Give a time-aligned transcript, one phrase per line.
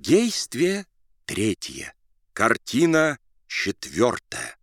[0.00, 0.86] Действие
[1.26, 1.92] третье.
[2.32, 4.56] Картина четвертая.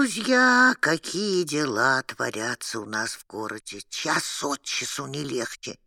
[0.00, 3.82] Друзья, какие дела творятся у нас в городе.
[3.90, 5.78] Час от часу не легче.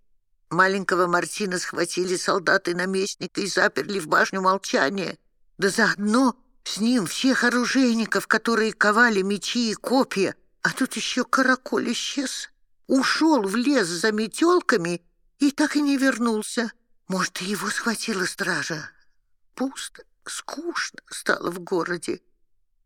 [0.51, 5.17] Маленького Мартина схватили солдаты наместника и заперли в башню молчания.
[5.57, 10.35] Да заодно с ним всех оружейников, которые ковали мечи и копья.
[10.61, 12.51] А тут еще караколь исчез.
[12.85, 15.01] Ушел в лес за метелками
[15.39, 16.71] и так и не вернулся.
[17.07, 18.91] Может, его схватила стража.
[19.55, 22.21] Пусто, скучно стало в городе.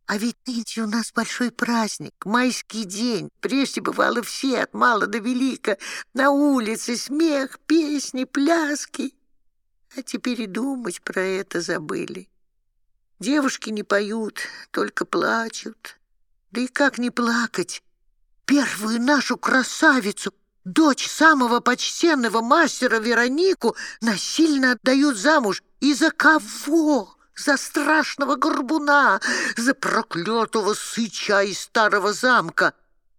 [0.08, 3.30] А ведь нынче у нас большой праздник, майский день.
[3.42, 5.78] Прежде бывало все, от мала до велика,
[6.14, 9.14] на улице смех, песни, пляски.
[9.98, 12.30] А теперь и думать про это забыли.
[13.20, 14.40] Девушки не поют,
[14.72, 16.00] только плачут.
[16.52, 17.84] Да и как не плакать?
[18.46, 25.62] Первую нашу красавицу, дочь самого почтенного мастера Веронику, насильно отдают замуж.
[25.82, 27.17] И за кого?
[27.38, 29.22] За страшного горбуна,
[29.56, 32.74] за проклятого сыча из старого замка.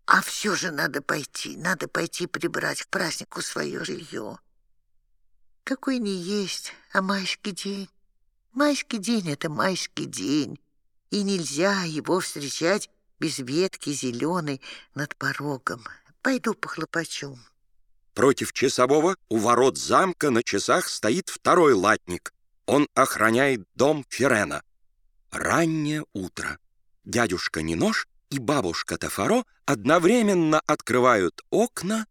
[0.06, 4.38] А все же надо пойти, надо пойти прибрать к празднику свое жилье.
[5.64, 7.90] Какой не есть, а майский день.
[8.52, 10.58] Майский день— это майский день,
[11.10, 12.90] и нельзя его встречать
[13.20, 14.62] без ветки зеленой
[14.94, 15.84] над порогом.
[16.22, 17.38] Пойду похлопочу.
[18.14, 22.32] Против часового у ворот замка на часах стоит второй латник.
[22.68, 24.62] Он охраняет дом Ферена.
[25.30, 26.58] Раннее утро.
[27.02, 32.06] Дядюшка Нинош и бабушка Тафаро одновременно открывают окна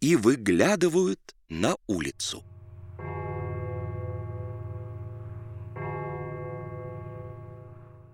[0.00, 2.42] и выглядывают на улицу.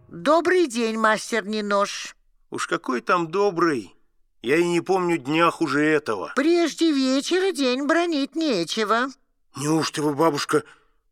[0.09, 2.15] Добрый день, мастер Нинош.
[2.51, 3.97] Уж какой там добрый.
[4.43, 6.35] Я и не помню дня хуже этого.
[6.37, 9.09] Прежде вечера день бронить нечего.
[9.57, 10.63] Неужто вы, бабушка,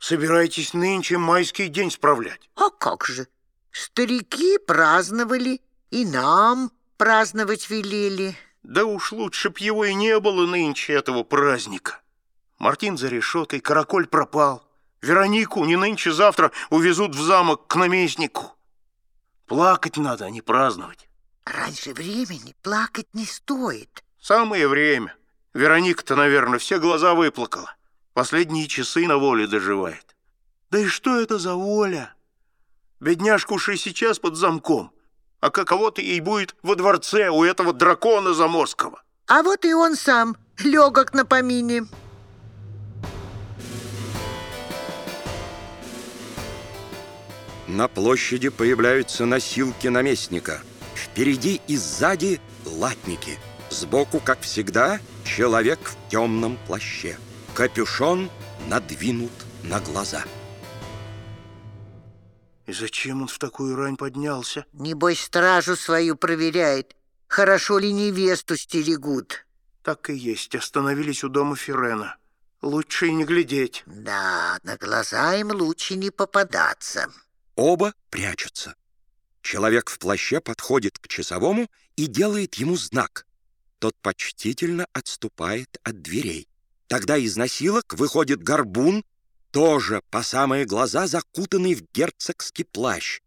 [0.05, 2.51] собираетесь нынче майский день справлять?
[2.57, 3.27] А как же?
[3.71, 8.37] Старики праздновали, и нам праздновать велели.
[8.62, 12.01] Да уж лучше б его и не было нынче этого праздника.
[12.59, 14.62] Мартин за решеткой, караколь пропал.
[15.01, 18.53] Веронику не нынче-завтра увезут в замок к наместнику.
[19.47, 21.09] Плакать надо, а не праздновать.
[21.45, 24.05] Раньше времени плакать не стоит.
[24.21, 25.15] Самое время.
[25.53, 27.75] Вероника-то, наверное, все глаза выплакала.
[28.14, 30.16] Последние часы на воле доживает.
[30.70, 32.14] Да и что это за воля?
[33.00, 34.93] Бедняжка уж и сейчас под замком.
[35.40, 39.02] А каково-то ей будет во дворце у этого дракона заморского.
[39.26, 41.87] А вот и он сам, легок на помине.
[47.66, 50.62] На площади появляются носилки наместника.
[50.94, 53.38] Впереди и сзади латники.
[53.70, 57.19] Сбоку, как всегда, человек в темном плаще.
[57.55, 58.31] Капюшон
[58.67, 59.31] надвинут
[59.62, 60.25] на глаза.
[62.67, 64.67] И зачем он в такую рань поднялся?
[64.73, 66.97] Небось, стражу свою проверяет,
[67.29, 69.47] хорошо ли невесту стерегут.
[69.85, 72.17] Так и есть, остановились у дома Фирена.
[72.61, 73.85] Лучше и не глядеть.
[73.87, 77.07] Да, на глаза им лучше не попадаться.
[77.55, 78.75] Оба прячутся.
[79.43, 83.27] Человек в плаще подходит к часовому и делает ему знак.
[83.79, 86.49] Тот почтительно отступает от дверей.
[86.89, 89.05] Тогда из носилок выходит горбун,
[89.51, 93.21] тоже по самые глаза закутанный в герцогский плащ.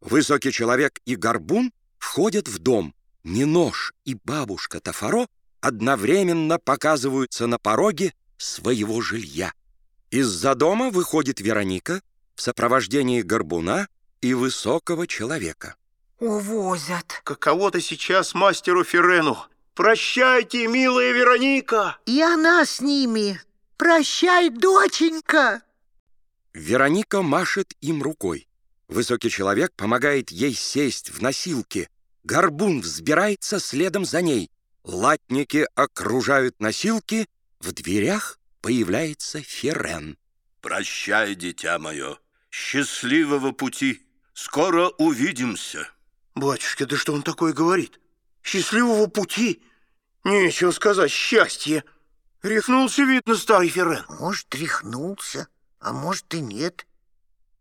[0.00, 2.94] Высокий человек и горбун входят в дом.
[3.24, 5.26] Ненож и бабушка Тафаро
[5.60, 9.52] одновременно показываются на пороге своего жилья.
[10.10, 12.02] Из-за дома выходит Вероника
[12.34, 13.86] в сопровождении горбуна
[14.20, 15.76] и высокого человека.
[16.18, 17.20] Увозят.
[17.24, 19.38] Каково-то сейчас мастеру Фирену.
[19.74, 21.96] Прощайте, милая Вероника!
[22.04, 23.40] И она с ними.
[23.78, 25.62] Прощай, доченька.
[26.52, 28.46] Вероника машет им рукой.
[28.88, 31.88] Высокий человек помогает ей сесть в носилки.
[32.24, 34.50] Горбун взбирается следом за ней.
[34.84, 37.26] Латники окружают носилки.
[37.58, 40.18] В дверях появляется Ферен.
[40.60, 42.18] Прощай, дитя мое.
[42.50, 44.02] Счастливого пути.
[44.34, 45.88] Скоро увидимся.
[46.34, 47.98] Батюшка, да что он такое говорит?
[48.42, 49.62] Счастливого пути?
[50.24, 51.84] Нечего сказать, счастье.
[52.42, 54.04] Рехнулся, видно, старый Ферен.
[54.08, 55.48] Может, рехнулся,
[55.80, 56.86] а может и нет.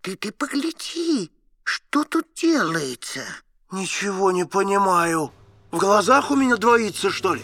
[0.02, 1.32] Ты, ты погляди,
[1.64, 3.24] что тут делается.
[3.72, 5.32] Ничего не понимаю.
[5.70, 7.42] В глазах у меня двоится, что ли?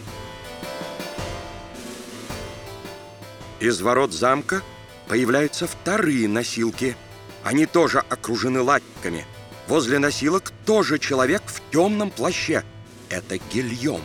[3.60, 4.62] Из ворот замка
[5.08, 6.96] появляются вторые носилки.
[7.44, 9.24] Они тоже окружены латниками.
[9.68, 12.64] Возле носилок тоже человек в темном плаще.
[13.10, 14.02] Это Гильем.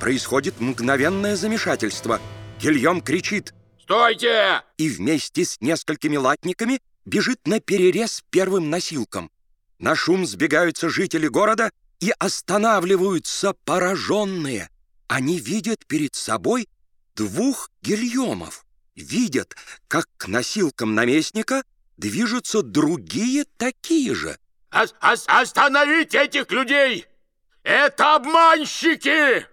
[0.00, 2.20] Происходит мгновенное замешательство.
[2.60, 9.30] Гильем кричит «Стойте!» и вместе с несколькими латниками бежит на перерез первым носилкам.
[9.78, 11.70] На шум сбегаются жители города
[12.00, 14.68] и останавливаются пораженные.
[15.08, 16.68] Они видят перед собой
[17.14, 18.64] двух гильомов.
[18.94, 19.54] Видят,
[19.88, 21.62] как к носилкам наместника
[21.96, 24.38] движутся другие такие же.
[24.72, 27.06] Ос- ос- Остановите этих людей!
[27.66, 29.44] Это обманщики!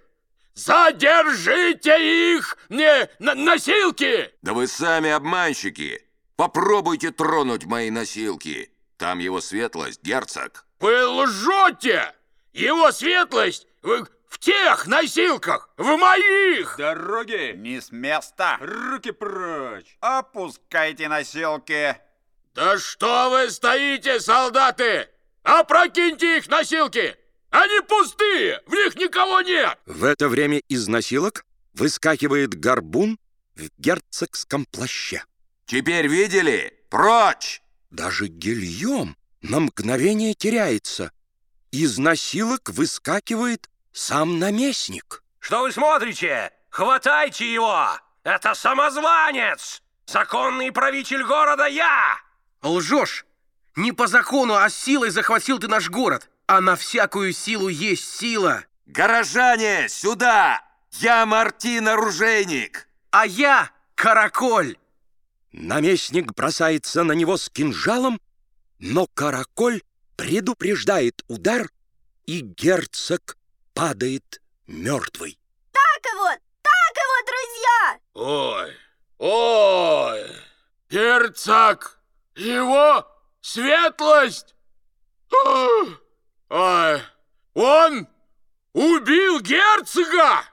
[0.53, 2.59] Задержите их!
[2.69, 4.31] Не, на- носилки!
[4.43, 6.07] Да вы сами обманщики!
[6.35, 8.71] Попробуйте тронуть мои носилки.
[8.97, 10.67] Там его светлость, герцог.
[10.79, 12.13] Вы лжете!
[12.53, 16.75] Его светлость в, в тех носилках, в моих!
[16.77, 18.59] Дороги не с места.
[18.61, 19.97] Руки прочь.
[20.01, 21.97] Опускайте носилки.
[22.53, 25.09] Да что вы стоите, солдаты?
[25.41, 27.17] Опрокиньте их носилки!
[27.53, 29.77] Они пустые, в них никого нет!
[29.85, 33.19] В это время из носилок выскакивает горбун
[33.55, 35.23] в герцогском плаще.
[35.67, 36.83] Теперь видели?
[36.89, 37.61] Прочь!
[37.91, 41.11] Даже Гильем на мгновение теряется.
[41.69, 45.23] Из носилок выскакивает сам наместник.
[45.37, 46.51] Что вы смотрите?
[46.69, 47.87] Хватайте его!
[48.23, 49.83] Это самозванец!
[50.07, 52.17] Законный правитель города я!
[52.63, 53.27] Лжешь!
[53.75, 56.31] Не по закону, а силой захватил ты наш город.
[56.47, 58.65] А на всякую силу есть сила.
[58.85, 60.61] Горожане, сюда!
[60.99, 62.87] Я Мартин Оружейник!
[63.11, 64.77] А я Караколь.
[65.51, 68.19] Наместник бросается на него с кинжалом,
[68.79, 69.81] но караколь
[70.17, 71.69] предупреждает удар,
[72.25, 73.37] и герцог
[73.73, 75.37] падает мертвый.
[75.71, 77.99] Так вот, так вот, друзья!
[78.13, 78.77] Ой,
[79.19, 80.35] ой,
[80.89, 81.99] герцог,
[82.35, 83.07] его
[83.41, 84.55] светлость!
[85.45, 86.02] Ах,
[86.55, 87.01] Ой,
[87.55, 88.07] он
[88.73, 90.43] убил герцога!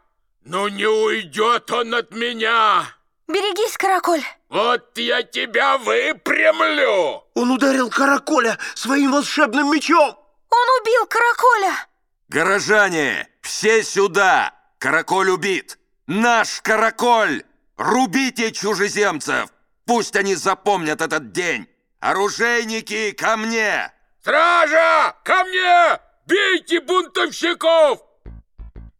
[0.46, 2.86] Ну не уйдет он от меня!
[3.28, 4.22] Берегись, Караколь!
[4.48, 7.22] Вот я тебя выпрямлю!
[7.34, 10.18] Он ударил Караколя своим волшебным мечом.
[10.48, 11.86] Он убил Караколя!
[12.28, 14.54] Горожане, все сюда!
[14.78, 15.78] Караколь убит!
[16.06, 17.42] Наш Караколь!
[17.76, 19.50] Рубите чужеземцев!
[19.84, 21.68] Пусть они запомнят этот день!
[22.00, 23.92] Оружейники, ко мне!
[24.20, 25.98] Стража, ко мне!
[26.26, 28.00] Бейте бунтовщиков!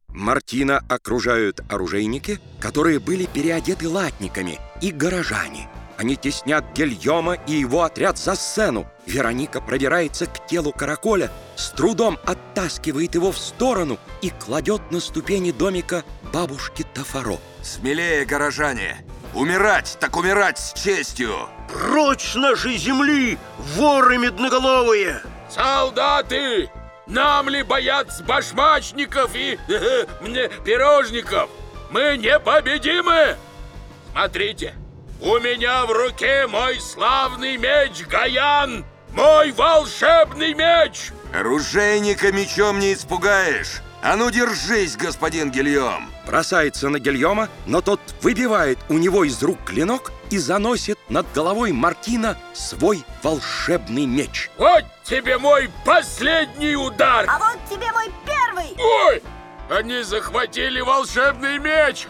[0.09, 5.69] Мартина окружают оружейники, которые были переодеты латниками, и горожане.
[5.99, 8.87] Они теснят Гильома и его отряд за сцену.
[9.05, 15.51] Вероника пробирается к телу караколя, с трудом оттаскивает его в сторону и кладет на ступени
[15.51, 17.37] домика бабушки Тафаро.
[17.63, 19.05] Смелее, горожане!
[19.35, 21.51] Умирать, так умирать с честью!
[21.73, 25.23] Прочь с нашей земли, воры медноголовые!
[25.49, 26.71] Солдаты!
[27.07, 29.59] Нам ли бояться башмачников и
[30.21, 31.51] мне пирожников?
[31.91, 33.37] Мы непобедимы!
[34.13, 34.75] Смотрите,
[35.21, 38.85] у меня в руке мой славный меч Гаян!
[39.13, 41.11] Мой волшебный меч!
[41.35, 43.83] Оружейника мечом не испугаешь.
[44.03, 46.11] А ну держись, господин Гильем.
[46.27, 51.73] Бросается на Гильома, но тот выбивает у него из рук клинок и заносит над головой
[51.73, 54.51] Мартина свой волшебный меч.
[54.57, 57.27] Вот тебе мой последний удар!
[57.29, 58.77] А вот тебе мой первый!
[58.79, 59.23] Ой!
[59.69, 62.07] Они захватили волшебный меч!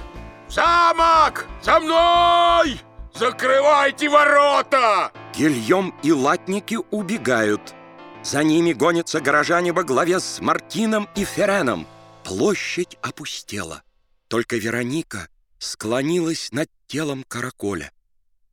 [0.49, 1.47] Замок!
[1.62, 2.81] За мной!
[3.15, 5.12] Закрывайте ворота!
[5.35, 7.75] Гильем и латники убегают.
[8.23, 11.87] За ними гонятся горожане во главе с Мартином и Ференом.
[12.25, 13.83] Площадь опустела.
[14.29, 17.91] Только Вероника склонилась над телом караколя.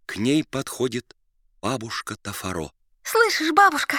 [0.08, 1.16] К ней подходит
[1.62, 2.72] бабушка Тафаро.
[3.04, 3.98] Слышишь, бабушка,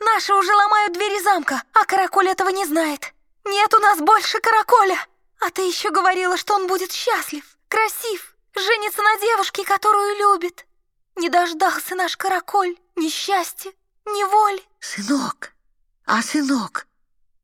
[0.00, 3.12] наши уже ломают двери замка, а караколь этого не знает.
[3.44, 4.98] Нет у нас больше караколя.
[5.40, 10.66] А ты еще говорила, что он будет счастлив, красив, женится на девушке, которую любит.
[11.16, 13.70] Не дождался наш караколь ни счастья,
[14.06, 14.62] ни воли.
[14.80, 15.52] Сынок,
[16.06, 16.86] а сынок,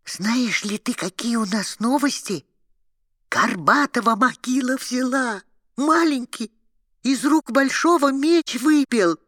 [0.07, 2.47] знаешь ли ты, какие у нас новости?
[3.31, 5.43] Горбатова могила взяла,
[5.77, 6.51] маленький,
[7.03, 9.19] из рук большого меч выпил.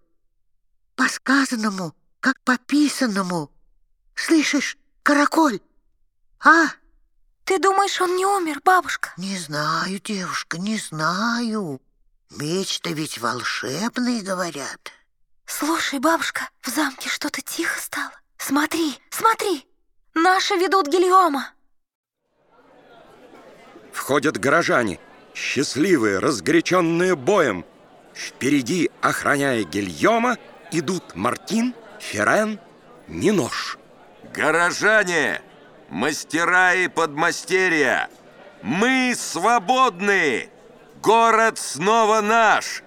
[0.95, 3.51] По сказанному, как по писанному.
[4.15, 5.61] Слышишь, караколь?
[6.45, 6.67] А?
[7.45, 9.13] Ты думаешь, он не умер, бабушка?
[9.17, 11.81] Не знаю, девушка, не знаю.
[12.31, 14.93] Меч-то ведь волшебный, говорят.
[15.47, 18.13] Слушай, бабушка, в замке что-то тихо стало.
[18.39, 19.67] Смотри, смотри,
[20.15, 21.51] наши ведут Гильома.
[23.93, 24.99] Входят горожане,
[25.35, 27.65] счастливые, разгоряченные боем.
[28.15, 30.37] Впереди, охраняя Гильома,
[30.71, 32.61] идут Мартин, Ферен,
[33.09, 33.79] Нинош.
[34.35, 35.43] Горожане,
[35.89, 38.09] мастера и подмастерья,
[38.63, 40.49] мы свободны!
[41.03, 42.83] Город снова наш!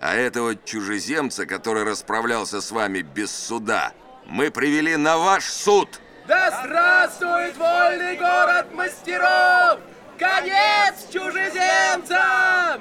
[0.00, 3.92] А этого чужеземца, который расправлялся с вами без суда,
[4.26, 6.00] мы привели на ваш суд.
[6.26, 9.78] Да здравствует вольный город мастеров!
[10.22, 12.80] Конец чужеземцам!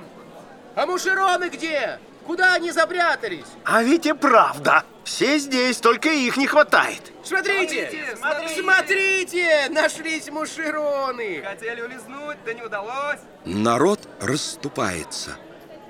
[0.75, 1.98] А мушероны где?
[2.27, 3.48] Куда они запрятались?
[3.65, 7.12] А ведь и правда, все здесь, только их не хватает.
[7.24, 8.15] Смотрите!
[8.15, 8.62] Смотрите!
[8.62, 9.69] Смотрите!
[9.71, 11.41] Нашлись мушероны!
[11.43, 13.19] Хотели улизнуть, да не удалось.
[13.43, 15.31] Народ расступается.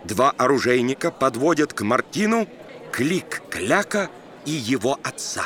[0.06, 2.48] Два оружейника подводят к Мартину
[2.94, 4.10] клик Кляка
[4.46, 5.44] и его отца.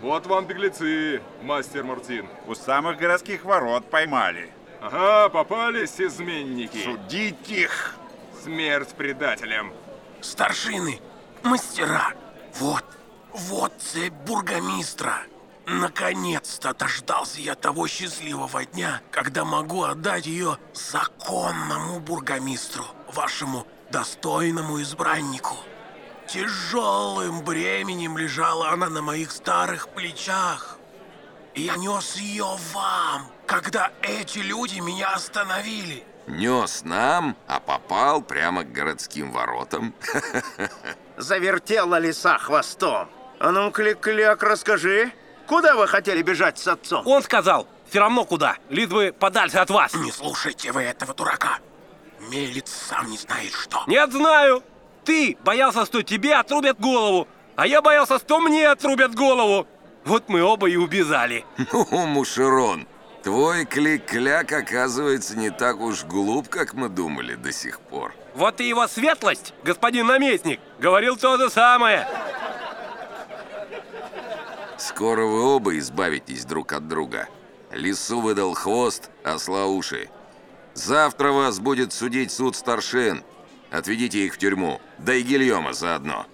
[0.00, 2.26] Вот вам беглецы, мастер Мартин.
[2.48, 4.50] У самых городских ворот поймали.
[4.82, 6.82] Ага, попались изменники.
[6.82, 7.94] Судить их!
[8.42, 9.72] Смерть предателям.
[10.20, 11.00] Старшины,
[11.44, 12.14] мастера,
[12.58, 12.84] вот,
[13.32, 15.18] вот цепь бургомистра.
[15.66, 25.56] Наконец-то дождался я того счастливого дня, когда могу отдать ее законному бургомистру, вашему достойному избраннику.
[26.26, 30.71] Тяжелым бременем лежала она на моих старых плечах.
[31.54, 36.04] И я нес ее вам, когда эти люди меня остановили.
[36.26, 39.94] Нес нам, а попал прямо к городским воротам.
[41.16, 43.08] Завертела лиса хвостом.
[43.38, 45.12] А ну, клик-кляк, расскажи,
[45.46, 47.06] куда вы хотели бежать с отцом?
[47.06, 49.92] Он сказал, все равно куда, лишь бы подальше от вас.
[49.94, 51.58] Не слушайте вы этого дурака.
[52.30, 53.82] Мелец сам не знает что.
[53.86, 54.62] Нет, знаю.
[55.04, 59.66] Ты боялся, что тебе отрубят голову, а я боялся, что мне отрубят голову.
[60.04, 61.44] Вот мы оба и убежали.
[61.72, 62.86] Ну, Мушерон,
[63.22, 68.14] твой клик-кляк оказывается не так уж глуп, как мы думали до сих пор.
[68.34, 72.06] Вот и его светлость, господин наместник, говорил то же самое.
[74.78, 77.28] Скоро вы оба избавитесь друг от друга.
[77.70, 80.10] Лису выдал хвост, осла уши.
[80.74, 83.22] Завтра вас будет судить суд старшин.
[83.70, 86.26] Отведите их в тюрьму, да и Гильома заодно.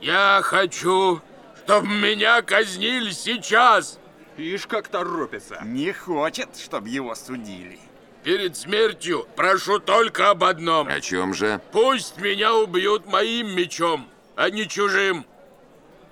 [0.00, 1.20] Я хочу,
[1.64, 3.98] чтобы меня казнили сейчас.
[4.36, 5.60] Ишь, как торопится.
[5.64, 7.78] Не хочет, чтобы его судили.
[8.22, 10.88] Перед смертью прошу только об одном.
[10.88, 11.60] О чем же?
[11.72, 15.26] Пусть меня убьют моим мечом, а не чужим.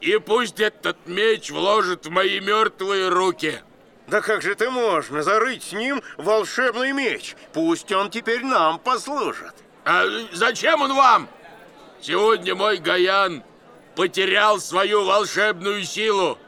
[0.00, 3.60] И пусть этот меч вложит в мои мертвые руки.
[4.08, 7.36] Да как же ты можно зарыть с ним волшебный меч?
[7.52, 9.54] Пусть он теперь нам послужит.
[9.84, 11.28] А зачем он вам?
[12.00, 13.42] Сегодня мой Гаян
[13.94, 16.38] потерял свою волшебную силу.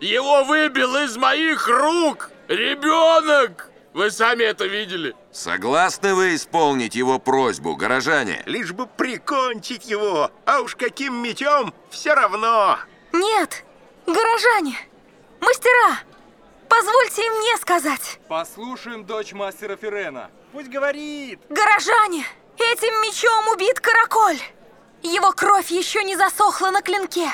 [0.00, 3.70] Его выбил из моих рук ребенок.
[3.94, 5.14] Вы сами это видели.
[5.30, 8.42] Согласны вы исполнить его просьбу, горожане?
[8.44, 12.78] Лишь бы прикончить его, а уж каким мечом, все равно.
[13.12, 13.64] Нет,
[14.04, 14.76] горожане,
[15.40, 16.00] мастера,
[16.68, 18.18] позвольте и мне сказать.
[18.28, 20.28] Послушаем дочь мастера Ферена.
[20.52, 21.38] Пусть говорит.
[21.48, 22.26] Горожане,
[22.56, 24.40] этим мечом убит караколь.
[25.04, 27.28] Его кровь еще не засохла на клинке.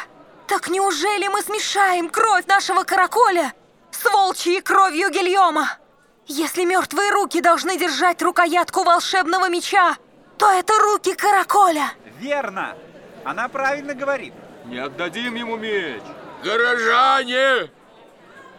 [0.49, 3.53] Так неужели мы смешаем кровь нашего караколя
[3.93, 5.79] с волчьей кровью Гильома?
[6.27, 9.97] Если мертвые руки должны держать рукоятку волшебного меча,
[10.37, 11.93] то это руки караколя.
[12.19, 12.75] Верно.
[13.25, 14.35] Она правильно говорит.
[14.65, 16.03] Не отдадим ему меч.
[16.43, 17.71] Горожане,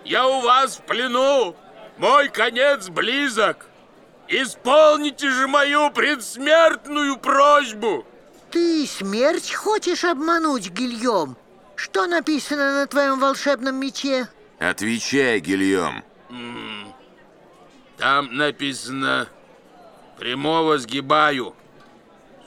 [0.06, 1.58] я у вас в плену.
[1.98, 3.66] Мой конец близок.
[4.30, 8.06] Исполните же мою предсмертную просьбу.
[8.52, 11.38] Ты смерть хочешь обмануть, Гильем?
[11.76, 14.28] Что написано на твоем волшебном мече?
[14.60, 16.04] Отвечай, Гильем.
[17.98, 19.28] Там написано
[20.18, 21.56] «Прямого сгибаю,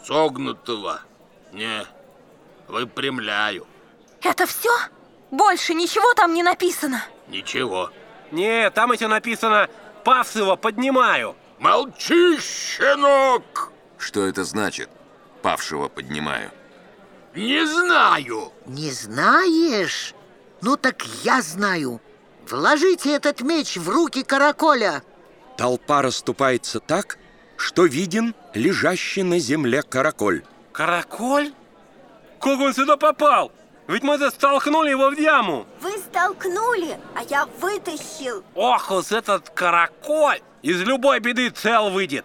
[0.04, 1.00] согнутого
[1.52, 1.87] не
[2.68, 3.66] выпрямляю».
[4.23, 4.70] Это все?
[5.30, 7.02] Больше ничего там не написано?
[7.28, 7.90] Ничего.
[8.30, 9.68] Не, там еще написано
[10.04, 11.34] «Павсова поднимаю».
[11.58, 13.73] Молчи, щенок!
[13.96, 14.90] Что это значит?
[15.44, 16.50] Павшего поднимаю.
[17.34, 18.50] Не знаю.
[18.64, 20.14] Не знаешь?
[20.62, 22.00] Ну так я знаю.
[22.48, 25.02] Вложите этот меч в руки караколя.
[25.58, 27.18] Толпа расступается так,
[27.58, 30.44] что виден лежащий на земле караколь.
[30.72, 31.52] Караколь?
[32.40, 33.52] Как он сюда попал?
[33.86, 35.66] Ведь мы застолкнули его в яму.
[35.82, 38.42] Вы столкнули, а я вытащил.
[38.54, 42.24] Ох, уж этот караколь из любой беды цел выйдет.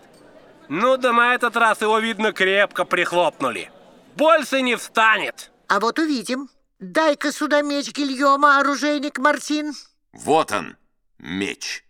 [0.70, 3.72] Ну да на этот раз его, видно, крепко прихлопнули.
[4.16, 5.52] Больше не встанет.
[5.68, 6.50] А вот увидим.
[6.80, 9.74] Дай-ка сюда меч Гильома, оружейник Мартин.
[10.14, 10.78] Вот он,
[11.18, 11.84] меч.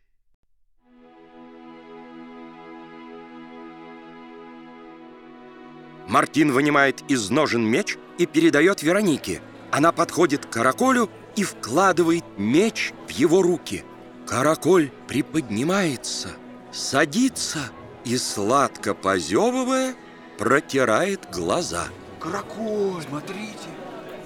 [6.07, 9.41] Мартин вынимает из ножен меч и передает Веронике.
[9.71, 13.83] Она подходит к караколю и вкладывает меч в его руки.
[14.25, 16.29] Караколь приподнимается,
[16.71, 17.59] садится
[18.05, 19.95] и, сладко позевывая,
[20.37, 21.87] протирает глаза.
[22.19, 23.69] Караколь, смотрите.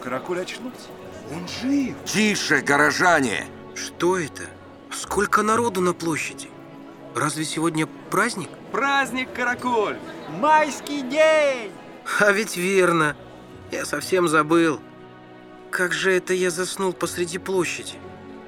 [0.03, 0.89] Караколь очнулся.
[1.31, 1.95] Он жив.
[2.05, 3.47] Тише, горожане!
[3.75, 4.43] Что это?
[4.91, 6.49] Сколько народу на площади?
[7.15, 8.49] Разве сегодня праздник?
[8.71, 9.97] Праздник, Караколь.
[10.39, 11.71] Майский день!
[12.19, 13.15] А ведь верно.
[13.71, 14.79] Я совсем забыл.
[15.71, 17.93] Как же это я заснул посреди площади?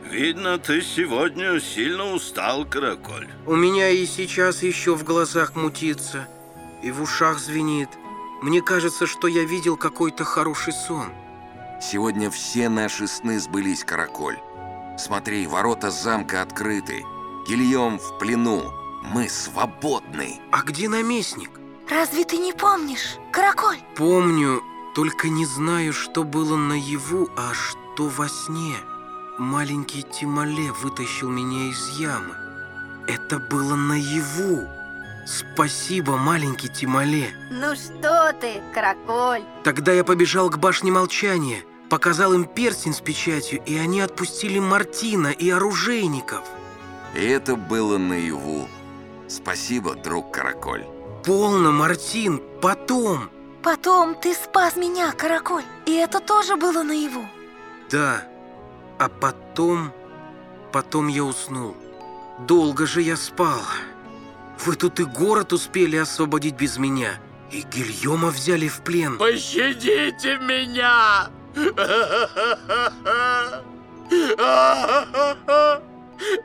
[0.10, 3.28] Видно, ты сегодня сильно устал, Караколь.
[3.46, 6.28] У меня и сейчас еще в глазах мутится,
[6.84, 7.90] и в ушах звенит.
[8.42, 11.08] Мне кажется, что я видел какой-то хороший сон.
[11.82, 14.38] Сегодня все наши сны сбылись, Караколь.
[14.98, 17.04] Смотри, ворота замка открыты.
[17.48, 18.72] Гильем в плену.
[19.04, 20.40] Мы свободны.
[20.52, 21.50] А где наместник?
[21.90, 23.78] Разве ты не помнишь, караколь?
[23.96, 24.64] Помню,
[24.96, 28.76] только не знаю, что было наяву, а что во сне.
[29.38, 32.36] Маленький Тимале вытащил меня из ямы.
[33.06, 34.66] Это было наяву.
[35.28, 37.36] Спасибо, маленький Тимале.
[37.52, 39.44] Ну что ты, Караколь?
[39.64, 45.28] Тогда я побежал к башне молчания, показал им перстень с печатью, и они отпустили Мартина
[45.28, 46.44] и оружейников.
[47.14, 48.70] И это было наяву.
[49.28, 50.86] Спасибо, друг Караколь.
[51.26, 53.30] Полно, Мартин, потом.
[53.64, 55.64] Потом ты спас меня, караколь.
[55.88, 57.26] И это тоже было наяву.
[57.90, 58.24] Да,
[59.00, 59.92] а потом...
[60.72, 61.76] Потом я уснул.
[62.40, 63.62] Долго же я спал.
[64.66, 67.20] Вы тут и город успели освободить без меня.
[67.52, 69.18] И Гильома взяли в плен.
[69.18, 71.30] Пощадите меня!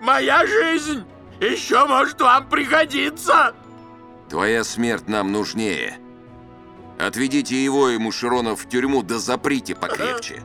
[0.01, 1.05] Моя жизнь
[1.41, 3.55] еще может вам пригодиться!
[4.29, 5.99] Твоя смерть нам нужнее.
[6.99, 10.43] Отведите его и Мушеронов в тюрьму, да заприте покрепче.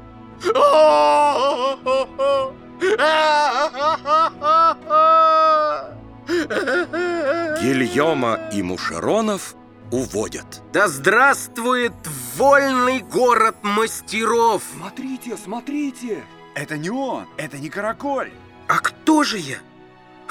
[7.61, 9.55] Гильома и Мушеронов
[9.91, 10.61] уводят.
[10.73, 11.93] Да здравствует
[12.35, 14.63] вольный город мастеров!
[14.75, 16.23] Смотрите, смотрите.
[16.55, 18.31] Это не он, это не Караколь.
[18.67, 19.57] А кто же я?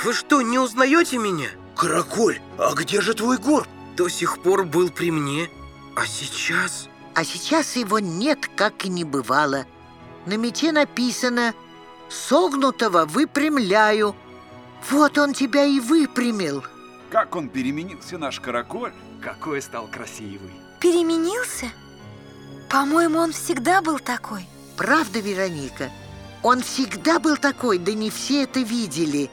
[0.03, 1.49] Вы что, не узнаете меня?
[1.77, 3.69] Караколь, а где же твой горб?
[3.97, 5.49] До сих пор был при мне,
[5.95, 6.89] а сейчас...
[7.15, 9.67] А сейчас его нет, как и не бывало.
[10.27, 11.55] На мече написано
[12.09, 14.17] «Согнутого выпрямляю».
[14.91, 16.65] Вот он тебя и выпрямил.
[17.11, 18.93] Как он переменился, наш Караколь.
[19.23, 20.53] Какой стал красивый.
[20.81, 21.67] Переменился?
[22.69, 24.47] По-моему, он всегда был такой.
[24.77, 25.91] Правда, Вероника?
[26.43, 29.31] Он всегда был такой, да не все это видели.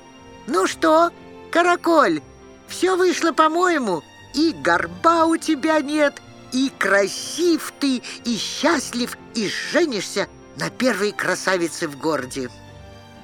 [0.48, 1.12] Ну что,
[1.52, 2.22] Караколь,
[2.68, 4.04] все вышло по-моему.
[4.34, 6.22] И горба у тебя нет,
[6.54, 12.50] и красив ты, и счастлив, и женишься на первой красавице в городе.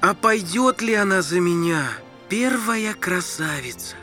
[0.02, 1.84] А пойдет ли она за меня,
[2.30, 3.96] первая красавица?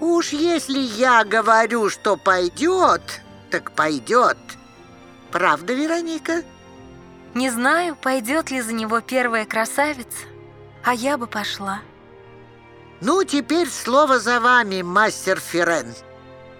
[0.00, 4.38] Уж если я говорю, что пойдет, так пойдет.
[5.30, 6.42] Правда, Вероника?
[7.34, 10.26] Не знаю, пойдет ли за него первая красавица,
[10.82, 11.80] а я бы пошла.
[13.00, 15.94] Ну, теперь слово за вами, мастер Ферен.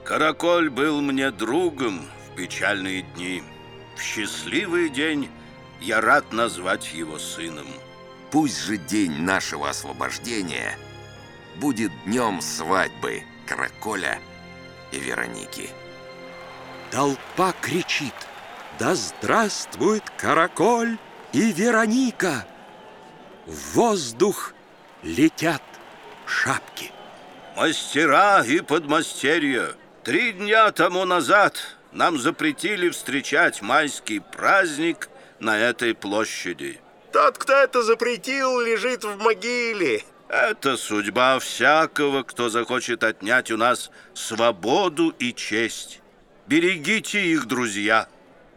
[0.05, 3.43] Караколь был мне другом в печальные дни.
[3.97, 5.29] В счастливый день
[5.81, 7.67] я рад назвать его сыном.
[8.31, 10.77] Пусть же день нашего освобождения
[11.57, 14.21] будет днем свадьбы Караколя
[14.93, 15.71] и Вероники.
[16.91, 18.15] Толпа кричит
[18.79, 20.99] «Да здравствует Караколь
[21.33, 22.47] и Вероника!»
[23.47, 24.55] В воздух
[25.03, 25.63] летят
[26.27, 26.93] шапки.
[27.57, 35.11] Мастера и подмастерья, три дня тому назад нам запретили встречать майский праздник
[35.41, 36.81] на этой площади.
[37.13, 40.05] Тот, кто это запретил, лежит в могиле.
[40.29, 46.01] Это судьба всякого, кто захочет отнять у нас свободу и честь.
[46.47, 48.09] Берегите их, друзья.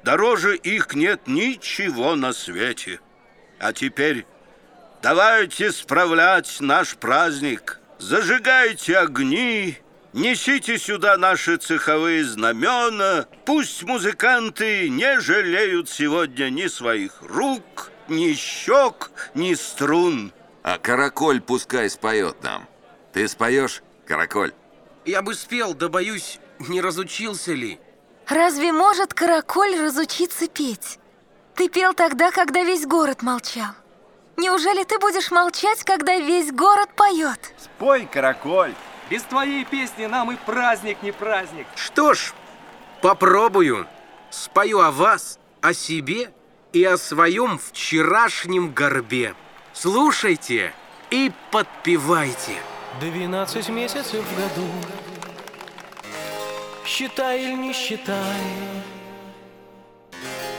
[0.04, 3.00] Дороже их нет ничего на свете.
[3.60, 4.26] А теперь
[5.02, 7.80] давайте справлять наш праздник.
[7.98, 9.78] Зажигайте огни,
[10.14, 13.28] несите сюда наши цеховые знамена.
[13.46, 20.32] Пусть музыканты не жалеют сегодня ни своих рук, ни щек, ни струн.
[20.64, 22.68] А Караколь пускай споет нам.
[23.12, 24.54] Ты споешь, Караколь?
[25.06, 27.80] Я бы спел, да боюсь, не разучился ли.
[28.28, 30.98] Разве может караколь разучиться петь?
[31.56, 33.72] Ты пел тогда, когда весь город молчал.
[34.38, 37.54] Неужели ты будешь молчать, когда весь город поет?
[37.58, 38.74] Спой, Караколь.
[39.14, 41.68] Без твоей песни нам и праздник не праздник.
[41.76, 42.34] Что ж,
[43.00, 43.86] попробую.
[44.32, 46.32] Спою о вас, о себе
[46.72, 49.36] и о своем вчерашнем горбе.
[49.72, 50.74] Слушайте
[51.12, 52.58] и подпевайте.
[53.02, 54.68] 12 месяцев в году
[56.84, 58.42] Считай или не считай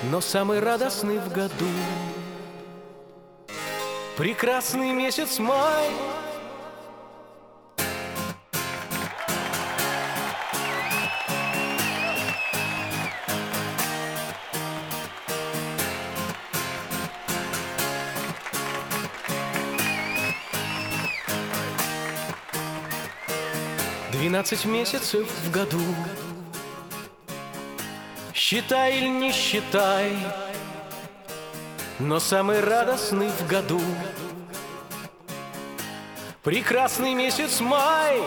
[0.04, 1.66] Но самый радостный в году
[4.16, 5.90] Прекрасный месяц май
[24.24, 25.82] Двенадцать месяцев в году.
[28.32, 30.16] Считай или не считай
[31.98, 33.82] Но самый радостный в году.
[36.42, 38.22] Прекрасный месяц май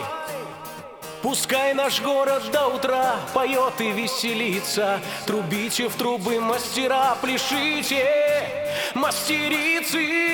[1.20, 5.00] Пускай наш город до утра поет и веселится.
[5.26, 8.48] Трубите в трубы мастера, пляшите,
[8.94, 10.28] мастерицы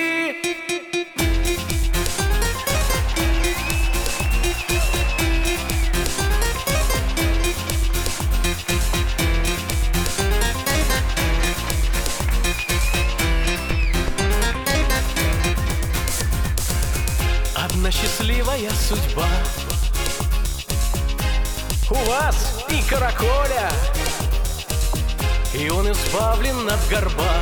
[18.96, 19.26] судьба.
[21.90, 23.70] У вас и караколя
[25.52, 27.34] И он избавлен от горба.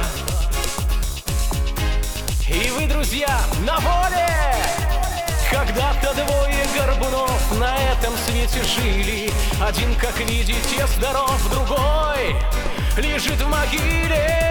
[2.49, 4.29] И вы, друзья, на воле!
[5.51, 9.31] Когда-то двое горбунов на этом свете жили.
[9.61, 12.37] Один, как видите, здоров, другой
[12.97, 14.43] лежит в могиле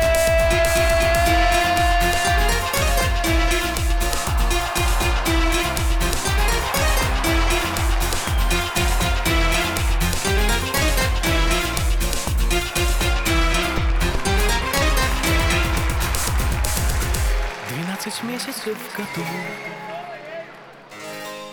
[18.24, 19.28] месяцев в году.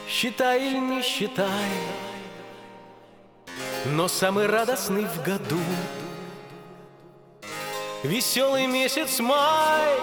[0.09, 1.71] Считай или не считай
[3.87, 5.61] Но самый радостный в году.
[8.03, 9.95] Веселый месяц май